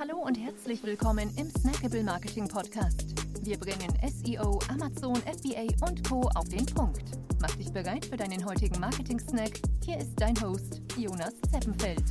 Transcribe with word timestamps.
Hallo 0.00 0.16
und 0.16 0.34
herzlich 0.34 0.82
willkommen 0.82 1.30
im 1.36 1.50
Snackable 1.50 2.02
Marketing 2.02 2.48
Podcast. 2.48 3.04
Wir 3.42 3.58
bringen 3.58 3.92
SEO, 4.08 4.58
Amazon, 4.70 5.16
FBA 5.16 5.66
und 5.86 6.08
Co. 6.08 6.22
auf 6.36 6.48
den 6.48 6.64
Punkt. 6.64 7.02
Mach 7.38 7.54
dich 7.56 7.70
bereit 7.70 8.06
für 8.06 8.16
deinen 8.16 8.42
heutigen 8.46 8.80
Marketing-Snack. 8.80 9.60
Hier 9.84 9.98
ist 9.98 10.12
dein 10.16 10.40
Host, 10.40 10.80
Jonas 10.96 11.34
Zeppenfeld. 11.52 12.02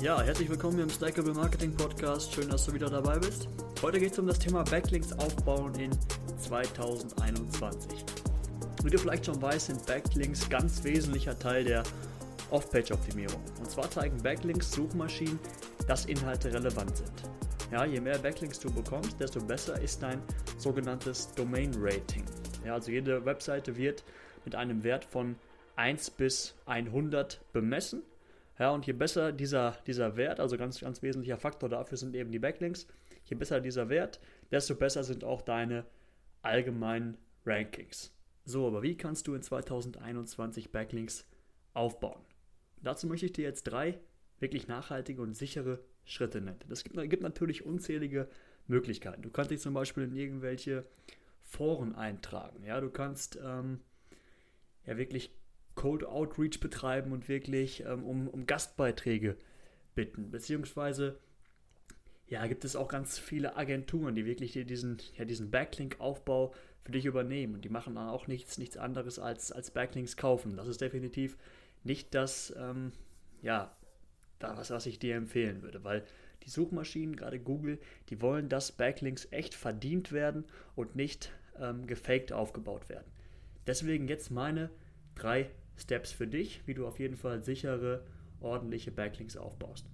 Ja, 0.00 0.22
herzlich 0.22 0.48
willkommen 0.48 0.78
im 0.78 0.88
Snackable 0.88 1.34
Marketing 1.34 1.76
Podcast. 1.76 2.32
Schön, 2.32 2.48
dass 2.48 2.64
du 2.64 2.72
wieder 2.72 2.88
dabei 2.88 3.18
bist. 3.18 3.46
Heute 3.82 4.00
geht 4.00 4.12
es 4.12 4.18
um 4.18 4.26
das 4.26 4.38
Thema 4.38 4.64
Backlinks 4.64 5.12
aufbauen 5.12 5.74
in 5.74 5.90
2021. 6.38 8.06
Wie 8.84 8.90
du 8.90 8.96
vielleicht 8.96 9.26
schon 9.26 9.42
weißt, 9.42 9.66
sind 9.66 9.84
Backlinks 9.84 10.48
ganz 10.48 10.82
wesentlicher 10.82 11.38
Teil 11.38 11.64
der 11.64 11.82
Off-Page-Optimierung. 12.52 13.40
Und 13.58 13.70
zwar 13.70 13.90
zeigen 13.90 14.16
Backlinks 14.22 14.70
Suchmaschinen, 14.72 15.38
dass 15.86 16.06
Inhalte 16.06 16.52
relevant 16.52 16.96
sind. 16.96 17.22
Ja, 17.70 17.84
je 17.84 18.00
mehr 18.00 18.18
Backlinks 18.18 18.60
du 18.60 18.72
bekommst, 18.72 19.18
desto 19.18 19.40
besser 19.40 19.80
ist 19.80 20.02
dein 20.02 20.20
sogenanntes 20.58 21.32
Domain 21.34 21.72
Rating. 21.76 22.24
Ja, 22.64 22.74
also 22.74 22.90
jede 22.90 23.24
Webseite 23.24 23.76
wird 23.76 24.04
mit 24.44 24.54
einem 24.54 24.84
Wert 24.84 25.04
von 25.04 25.36
1 25.76 26.10
bis 26.10 26.54
100 26.66 27.40
bemessen. 27.52 28.02
Ja, 28.58 28.70
und 28.70 28.86
je 28.86 28.92
besser 28.92 29.32
dieser, 29.32 29.78
dieser 29.86 30.16
Wert, 30.16 30.38
also 30.38 30.56
ganz, 30.56 30.80
ganz 30.80 31.02
wesentlicher 31.02 31.38
Faktor 31.38 31.68
dafür 31.68 31.96
sind 31.96 32.14
eben 32.14 32.30
die 32.30 32.38
Backlinks, 32.38 32.86
je 33.24 33.36
besser 33.36 33.60
dieser 33.60 33.88
Wert, 33.88 34.20
desto 34.50 34.74
besser 34.74 35.02
sind 35.04 35.24
auch 35.24 35.42
deine 35.42 35.84
allgemeinen 36.42 37.16
Rankings. 37.46 38.12
So, 38.44 38.66
aber 38.66 38.82
wie 38.82 38.96
kannst 38.96 39.26
du 39.26 39.34
in 39.34 39.42
2021 39.42 40.70
Backlinks 40.72 41.26
aufbauen? 41.72 42.20
Dazu 42.82 43.06
möchte 43.06 43.26
ich 43.26 43.32
dir 43.32 43.44
jetzt 43.44 43.64
drei 43.64 43.98
wirklich 44.42 44.68
nachhaltige 44.68 45.22
und 45.22 45.34
sichere 45.34 45.78
Schritte 46.04 46.42
nennen. 46.42 46.58
Es 46.68 46.84
gibt, 46.84 46.96
gibt 47.08 47.22
natürlich 47.22 47.64
unzählige 47.64 48.28
Möglichkeiten. 48.66 49.22
Du 49.22 49.30
kannst 49.30 49.50
dich 49.50 49.60
zum 49.60 49.72
Beispiel 49.72 50.04
in 50.04 50.14
irgendwelche 50.14 50.84
Foren 51.44 51.94
eintragen. 51.94 52.64
Ja, 52.64 52.80
du 52.80 52.90
kannst 52.90 53.38
ähm, 53.42 53.80
ja 54.84 54.98
wirklich 54.98 55.30
Code 55.74 56.08
Outreach 56.08 56.60
betreiben 56.60 57.12
und 57.12 57.28
wirklich 57.28 57.84
ähm, 57.86 58.04
um, 58.04 58.28
um 58.28 58.46
Gastbeiträge 58.46 59.36
bitten. 59.94 60.30
Beziehungsweise 60.30 61.18
ja, 62.26 62.46
gibt 62.46 62.64
es 62.64 62.76
auch 62.76 62.88
ganz 62.88 63.18
viele 63.18 63.56
Agenturen, 63.56 64.14
die 64.14 64.24
wirklich 64.24 64.52
diesen, 64.52 64.98
ja, 65.16 65.24
diesen 65.24 65.50
Backlink-Aufbau 65.50 66.54
für 66.82 66.92
dich 66.92 67.04
übernehmen. 67.04 67.54
Und 67.54 67.64
die 67.64 67.68
machen 67.68 67.94
dann 67.94 68.08
auch 68.08 68.26
nichts, 68.26 68.58
nichts 68.58 68.76
anderes 68.76 69.18
als, 69.18 69.52
als 69.52 69.70
Backlinks 69.70 70.16
kaufen. 70.16 70.56
Das 70.56 70.66
ist 70.66 70.80
definitiv 70.80 71.36
nicht 71.84 72.14
das, 72.14 72.54
ähm, 72.56 72.92
ja, 73.42 73.76
das, 74.42 74.70
was 74.70 74.86
ich 74.86 74.98
dir 74.98 75.16
empfehlen 75.16 75.62
würde, 75.62 75.84
weil 75.84 76.04
die 76.44 76.50
Suchmaschinen, 76.50 77.16
gerade 77.16 77.38
Google, 77.38 77.78
die 78.08 78.20
wollen, 78.20 78.48
dass 78.48 78.72
Backlinks 78.72 79.28
echt 79.30 79.54
verdient 79.54 80.12
werden 80.12 80.44
und 80.74 80.96
nicht 80.96 81.32
ähm, 81.58 81.86
gefaked 81.86 82.32
aufgebaut 82.32 82.88
werden. 82.88 83.10
Deswegen 83.66 84.08
jetzt 84.08 84.30
meine 84.30 84.70
drei 85.14 85.50
Steps 85.76 86.12
für 86.12 86.26
dich, 86.26 86.62
wie 86.66 86.74
du 86.74 86.86
auf 86.86 86.98
jeden 86.98 87.16
Fall 87.16 87.42
sichere, 87.42 88.04
ordentliche 88.40 88.90
Backlinks 88.90 89.36
aufbaust. 89.36 89.86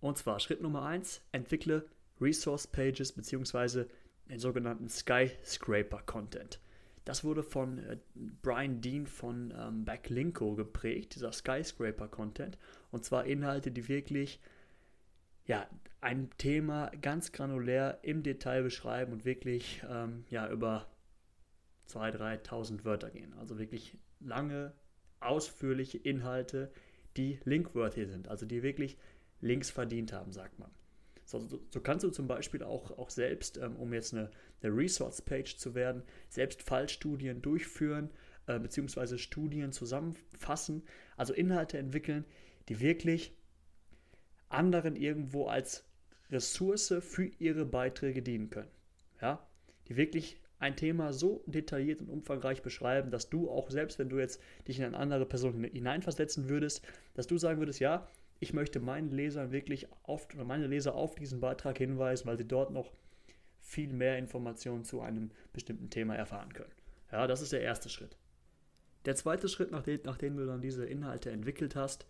Und 0.00 0.16
zwar 0.16 0.40
Schritt 0.40 0.62
Nummer 0.62 0.82
1, 0.82 1.22
entwickle 1.32 1.84
Resource 2.20 2.66
Pages 2.66 3.12
bzw. 3.12 3.86
den 4.28 4.38
sogenannten 4.38 4.88
Skyscraper 4.88 6.02
Content. 6.02 6.60
Das 7.04 7.24
wurde 7.24 7.42
von 7.42 7.78
äh, 7.78 7.96
Brian 8.42 8.80
Dean 8.80 9.06
von 9.06 9.52
ähm, 9.56 9.84
Backlinko 9.84 10.54
geprägt, 10.54 11.14
dieser 11.14 11.32
Skyscraper-Content. 11.32 12.58
Und 12.90 13.04
zwar 13.04 13.24
Inhalte, 13.24 13.70
die 13.70 13.88
wirklich 13.88 14.40
ja, 15.46 15.66
ein 16.00 16.30
Thema 16.38 16.90
ganz 17.02 17.32
granulär 17.32 17.98
im 18.02 18.22
Detail 18.22 18.62
beschreiben 18.62 19.12
und 19.12 19.24
wirklich 19.24 19.82
ähm, 19.88 20.24
ja, 20.30 20.48
über 20.48 20.86
2.000, 21.88 22.44
3.000 22.44 22.84
Wörter 22.84 23.10
gehen. 23.10 23.34
Also 23.38 23.58
wirklich 23.58 23.96
lange, 24.20 24.72
ausführliche 25.20 25.98
Inhalte, 25.98 26.70
die 27.16 27.40
linkworthy 27.44 28.06
sind, 28.06 28.28
also 28.28 28.46
die 28.46 28.62
wirklich 28.62 28.96
Links 29.40 29.70
verdient 29.70 30.12
haben, 30.12 30.32
sagt 30.32 30.58
man. 30.58 30.70
So, 31.30 31.46
so, 31.46 31.60
so, 31.70 31.80
kannst 31.80 32.02
du 32.04 32.10
zum 32.10 32.26
Beispiel 32.26 32.64
auch, 32.64 32.98
auch 32.98 33.08
selbst, 33.08 33.56
ähm, 33.56 33.76
um 33.76 33.92
jetzt 33.92 34.12
eine, 34.12 34.32
eine 34.62 34.76
Resource-Page 34.76 35.58
zu 35.58 35.76
werden, 35.76 36.02
selbst 36.28 36.60
Fallstudien 36.60 37.40
durchführen, 37.40 38.10
äh, 38.48 38.58
beziehungsweise 38.58 39.16
Studien 39.16 39.70
zusammenfassen, 39.70 40.82
also 41.16 41.32
Inhalte 41.32 41.78
entwickeln, 41.78 42.24
die 42.68 42.80
wirklich 42.80 43.32
anderen 44.48 44.96
irgendwo 44.96 45.46
als 45.46 45.84
Ressource 46.32 46.94
für 47.00 47.26
ihre 47.38 47.64
Beiträge 47.64 48.22
dienen 48.22 48.50
können. 48.50 48.70
Ja? 49.22 49.46
Die 49.86 49.96
wirklich 49.96 50.40
ein 50.58 50.74
Thema 50.74 51.12
so 51.12 51.44
detailliert 51.46 52.00
und 52.00 52.08
umfangreich 52.08 52.62
beschreiben, 52.62 53.12
dass 53.12 53.30
du 53.30 53.48
auch 53.48 53.70
selbst, 53.70 54.00
wenn 54.00 54.08
du 54.08 54.18
jetzt 54.18 54.40
dich 54.66 54.80
in 54.80 54.84
eine 54.84 54.96
andere 54.96 55.26
Person 55.26 55.62
hineinversetzen 55.62 56.48
würdest, 56.48 56.82
dass 57.14 57.28
du 57.28 57.38
sagen 57.38 57.60
würdest, 57.60 57.78
ja, 57.78 58.08
ich 58.40 58.54
möchte 58.54 58.80
meinen 58.80 59.10
Lesern 59.10 59.52
wirklich 59.52 59.86
auf, 60.02 60.26
meine 60.34 60.66
Leser 60.66 60.94
auf 60.94 61.14
diesen 61.14 61.40
Beitrag 61.40 61.76
hinweisen, 61.78 62.26
weil 62.26 62.38
sie 62.38 62.48
dort 62.48 62.72
noch 62.72 62.90
viel 63.60 63.92
mehr 63.92 64.18
Informationen 64.18 64.84
zu 64.84 65.02
einem 65.02 65.30
bestimmten 65.52 65.90
Thema 65.90 66.16
erfahren 66.16 66.52
können. 66.52 66.72
Ja, 67.12 67.26
das 67.26 67.42
ist 67.42 67.52
der 67.52 67.60
erste 67.60 67.90
Schritt. 67.90 68.16
Der 69.04 69.14
zweite 69.14 69.48
Schritt, 69.48 69.70
nachdem, 69.70 70.00
nachdem 70.04 70.36
du 70.36 70.46
dann 70.46 70.62
diese 70.62 70.86
Inhalte 70.86 71.30
entwickelt 71.30 71.76
hast, 71.76 72.06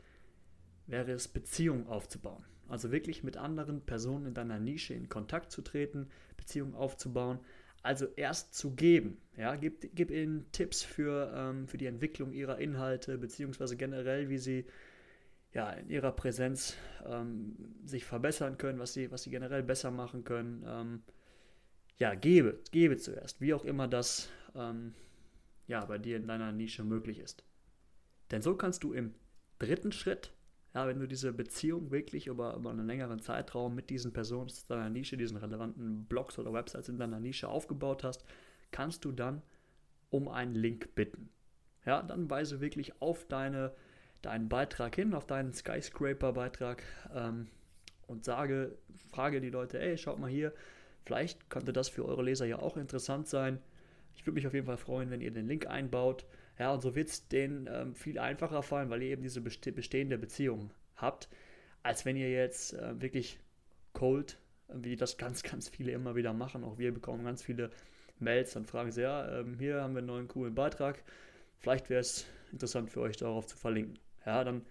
wäre 0.86 1.10
es, 1.12 1.28
Beziehungen 1.28 1.88
aufzubauen. 1.88 2.44
Also 2.68 2.92
wirklich 2.92 3.24
mit 3.24 3.36
anderen 3.36 3.80
Personen 3.80 4.26
in 4.26 4.34
deiner 4.34 4.60
Nische 4.60 4.94
in 4.94 5.08
Kontakt 5.08 5.50
zu 5.50 5.62
treten, 5.62 6.08
Beziehungen 6.36 6.74
aufzubauen. 6.74 7.40
Also 7.82 8.06
erst 8.16 8.54
zu 8.54 8.74
geben. 8.74 9.18
Ja, 9.36 9.56
gib, 9.56 9.96
gib 9.96 10.10
ihnen 10.10 10.50
Tipps 10.52 10.82
für, 10.82 11.32
ähm, 11.34 11.66
für 11.66 11.78
die 11.78 11.86
Entwicklung 11.86 12.32
ihrer 12.32 12.58
Inhalte, 12.58 13.18
beziehungsweise 13.18 13.76
generell, 13.76 14.28
wie 14.28 14.38
sie 14.38 14.66
ja, 15.52 15.70
in 15.72 15.90
ihrer 15.90 16.12
Präsenz 16.12 16.76
ähm, 17.04 17.56
sich 17.84 18.04
verbessern 18.04 18.58
können, 18.58 18.78
was 18.78 18.92
sie, 18.92 19.10
was 19.10 19.24
sie 19.24 19.30
generell 19.30 19.62
besser 19.62 19.90
machen 19.90 20.24
können. 20.24 20.64
Ähm, 20.66 21.02
ja, 21.98 22.14
gebe, 22.14 22.60
gebe 22.70 22.96
zuerst, 22.96 23.40
wie 23.40 23.52
auch 23.52 23.64
immer 23.64 23.88
das 23.88 24.30
ähm, 24.54 24.94
ja, 25.66 25.84
bei 25.84 25.98
dir 25.98 26.16
in 26.16 26.26
deiner 26.26 26.52
Nische 26.52 26.84
möglich 26.84 27.18
ist. 27.18 27.44
Denn 28.30 28.42
so 28.42 28.54
kannst 28.54 28.84
du 28.84 28.92
im 28.92 29.14
dritten 29.58 29.92
Schritt, 29.92 30.32
ja, 30.74 30.86
wenn 30.86 31.00
du 31.00 31.06
diese 31.06 31.32
Beziehung 31.32 31.90
wirklich 31.90 32.28
über, 32.28 32.54
über 32.54 32.70
einen 32.70 32.86
längeren 32.86 33.20
Zeitraum 33.20 33.74
mit 33.74 33.90
diesen 33.90 34.12
Personen 34.12 34.48
in 34.48 34.68
deiner 34.68 34.88
Nische, 34.88 35.16
diesen 35.16 35.36
relevanten 35.36 36.04
Blogs 36.04 36.38
oder 36.38 36.52
Websites 36.52 36.88
in 36.88 36.98
deiner 36.98 37.18
Nische 37.18 37.48
aufgebaut 37.48 38.04
hast, 38.04 38.24
kannst 38.70 39.04
du 39.04 39.10
dann 39.10 39.42
um 40.10 40.28
einen 40.28 40.54
Link 40.54 40.94
bitten. 40.94 41.28
Ja, 41.84 42.02
dann 42.02 42.30
weise 42.30 42.60
wirklich 42.60 43.00
auf 43.00 43.26
deine 43.26 43.74
deinen 44.22 44.48
Beitrag 44.48 44.94
hin, 44.94 45.14
auf 45.14 45.26
deinen 45.26 45.52
Skyscraper-Beitrag 45.52 46.82
ähm, 47.14 47.48
und 48.06 48.24
sage, 48.24 48.76
frage 49.10 49.40
die 49.40 49.50
Leute, 49.50 49.80
ey, 49.80 49.96
schaut 49.96 50.18
mal 50.18 50.30
hier, 50.30 50.52
vielleicht 51.04 51.48
könnte 51.48 51.72
das 51.72 51.88
für 51.88 52.04
eure 52.04 52.22
Leser 52.22 52.46
ja 52.46 52.58
auch 52.58 52.76
interessant 52.76 53.28
sein. 53.28 53.60
Ich 54.14 54.26
würde 54.26 54.34
mich 54.34 54.46
auf 54.46 54.54
jeden 54.54 54.66
Fall 54.66 54.76
freuen, 54.76 55.10
wenn 55.10 55.20
ihr 55.20 55.30
den 55.30 55.46
Link 55.46 55.66
einbaut. 55.66 56.26
Ja, 56.58 56.72
und 56.72 56.82
so 56.82 56.94
wird 56.94 57.08
es 57.08 57.28
denen 57.28 57.68
ähm, 57.72 57.94
viel 57.94 58.18
einfacher 58.18 58.62
fallen, 58.62 58.90
weil 58.90 59.02
ihr 59.02 59.10
eben 59.10 59.22
diese 59.22 59.40
bestehende 59.40 60.18
Beziehung 60.18 60.70
habt, 60.96 61.28
als 61.82 62.04
wenn 62.04 62.16
ihr 62.16 62.30
jetzt 62.30 62.74
äh, 62.74 63.00
wirklich 63.00 63.38
cold, 63.94 64.38
wie 64.68 64.96
das 64.96 65.16
ganz, 65.16 65.42
ganz 65.42 65.68
viele 65.68 65.92
immer 65.92 66.14
wieder 66.16 66.34
machen. 66.34 66.64
Auch 66.64 66.78
wir 66.78 66.92
bekommen 66.92 67.24
ganz 67.24 67.42
viele 67.42 67.70
Mails, 68.18 68.52
dann 68.52 68.66
fragen 68.66 68.92
sie, 68.92 69.02
ja, 69.02 69.40
ähm, 69.40 69.58
hier 69.58 69.80
haben 69.80 69.94
wir 69.94 69.98
einen 69.98 70.08
neuen 70.08 70.28
coolen 70.28 70.54
Beitrag. 70.54 71.02
Vielleicht 71.60 71.88
wäre 71.88 72.00
es 72.00 72.26
interessant 72.52 72.90
für 72.90 73.00
euch 73.00 73.16
darauf 73.16 73.46
zu 73.46 73.56
verlinken 73.56 73.98
ja, 74.26 74.44
dann 74.44 74.62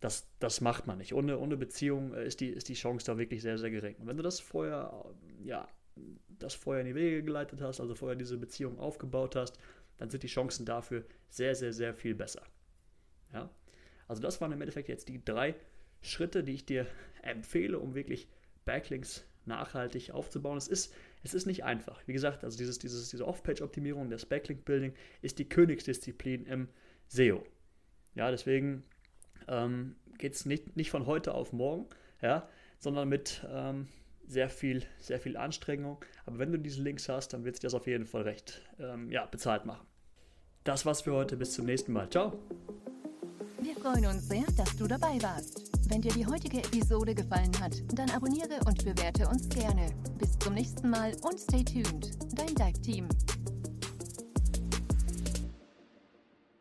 das, 0.00 0.28
das 0.38 0.60
macht 0.60 0.86
man 0.86 0.98
nicht. 0.98 1.14
Ohne, 1.14 1.38
ohne 1.38 1.56
Beziehung 1.56 2.14
äh, 2.14 2.26
ist 2.26 2.40
die, 2.40 2.48
ist 2.48 2.68
die 2.68 2.74
Chance 2.74 3.06
da 3.06 3.18
wirklich 3.18 3.42
sehr, 3.42 3.58
sehr 3.58 3.70
gering. 3.70 3.96
Und 3.96 4.06
wenn 4.06 4.16
du 4.16 4.22
das 4.22 4.40
vorher, 4.40 5.04
äh, 5.42 5.48
ja, 5.48 5.68
das 6.28 6.54
vorher 6.54 6.82
in 6.82 6.88
die 6.88 6.94
Wege 6.94 7.22
geleitet 7.22 7.62
hast, 7.62 7.80
also 7.80 7.94
vorher 7.94 8.16
diese 8.16 8.36
Beziehung 8.36 8.78
aufgebaut 8.78 9.36
hast, 9.36 9.58
dann 9.96 10.10
sind 10.10 10.22
die 10.22 10.28
Chancen 10.28 10.66
dafür 10.66 11.04
sehr, 11.30 11.54
sehr, 11.54 11.72
sehr 11.72 11.94
viel 11.94 12.14
besser. 12.14 12.42
Ja? 13.32 13.48
Also 14.06 14.20
das 14.20 14.40
waren 14.40 14.52
im 14.52 14.60
Endeffekt 14.60 14.88
jetzt 14.88 15.08
die 15.08 15.24
drei 15.24 15.54
Schritte, 16.02 16.44
die 16.44 16.52
ich 16.52 16.66
dir 16.66 16.86
empfehle, 17.22 17.78
um 17.78 17.94
wirklich 17.94 18.28
Backlinks 18.66 19.24
nachhaltig 19.46 20.10
aufzubauen. 20.10 20.58
Es 20.58 20.68
ist, 20.68 20.92
es 21.22 21.32
ist 21.32 21.46
nicht 21.46 21.64
einfach. 21.64 22.02
Wie 22.06 22.12
gesagt, 22.12 22.44
also 22.44 22.58
dieses, 22.58 22.78
dieses, 22.78 23.08
diese 23.08 23.26
Off-Page-Optimierung, 23.26 24.10
das 24.10 24.26
Backlink-Building 24.26 24.92
ist 25.22 25.38
die 25.38 25.48
Königsdisziplin 25.48 26.44
im 26.46 26.68
SEO. 27.08 27.42
Ja, 28.16 28.30
deswegen 28.30 28.82
ähm, 29.46 29.94
geht 30.18 30.34
es 30.34 30.46
nicht, 30.46 30.76
nicht 30.76 30.90
von 30.90 31.06
heute 31.06 31.34
auf 31.34 31.52
morgen, 31.52 31.86
ja, 32.20 32.48
sondern 32.78 33.08
mit 33.08 33.46
ähm, 33.48 33.86
sehr 34.26 34.48
viel, 34.48 34.82
sehr 34.98 35.20
viel 35.20 35.36
Anstrengung. 35.36 35.98
Aber 36.24 36.38
wenn 36.38 36.50
du 36.50 36.58
diese 36.58 36.82
Links 36.82 37.08
hast, 37.08 37.28
dann 37.28 37.44
wird 37.44 37.56
sich 37.56 37.62
das 37.62 37.74
auf 37.74 37.86
jeden 37.86 38.06
Fall 38.06 38.22
recht 38.22 38.62
ähm, 38.80 39.10
ja, 39.10 39.26
bezahlt 39.26 39.66
machen. 39.66 39.86
Das 40.64 40.84
war's 40.84 41.02
für 41.02 41.12
heute. 41.12 41.36
Bis 41.36 41.52
zum 41.52 41.66
nächsten 41.66 41.92
Mal. 41.92 42.10
Ciao. 42.10 42.32
Wir 43.60 43.74
freuen 43.76 44.06
uns 44.06 44.28
sehr, 44.28 44.44
dass 44.56 44.76
du 44.76 44.88
dabei 44.88 45.22
warst. 45.22 45.70
Wenn 45.88 46.02
dir 46.02 46.12
die 46.12 46.26
heutige 46.26 46.58
Episode 46.58 47.14
gefallen 47.14 47.52
hat, 47.60 47.82
dann 47.96 48.10
abonniere 48.10 48.58
und 48.66 48.84
bewerte 48.84 49.28
uns 49.28 49.48
gerne. 49.48 49.88
Bis 50.18 50.36
zum 50.38 50.54
nächsten 50.54 50.90
Mal 50.90 51.12
und 51.22 51.38
stay 51.38 51.62
tuned. 51.62 52.10
Dein 52.34 52.54
Dive 52.54 52.82
Team. 52.82 53.08